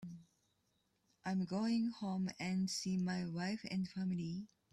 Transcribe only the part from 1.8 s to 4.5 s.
home and see my wife and family.